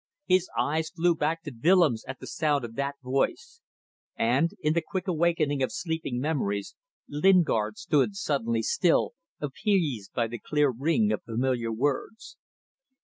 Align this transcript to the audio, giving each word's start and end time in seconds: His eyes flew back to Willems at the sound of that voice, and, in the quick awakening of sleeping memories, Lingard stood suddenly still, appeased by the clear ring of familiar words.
His 0.25 0.49
eyes 0.57 0.89
flew 0.89 1.13
back 1.13 1.43
to 1.43 1.51
Willems 1.63 2.03
at 2.07 2.17
the 2.19 2.25
sound 2.25 2.65
of 2.65 2.73
that 2.73 2.95
voice, 3.03 3.61
and, 4.15 4.49
in 4.61 4.73
the 4.73 4.81
quick 4.81 5.07
awakening 5.07 5.61
of 5.61 5.71
sleeping 5.71 6.19
memories, 6.19 6.73
Lingard 7.07 7.77
stood 7.77 8.15
suddenly 8.15 8.63
still, 8.63 9.13
appeased 9.39 10.11
by 10.13 10.25
the 10.25 10.39
clear 10.39 10.71
ring 10.71 11.11
of 11.11 11.21
familiar 11.21 11.71
words. 11.71 12.35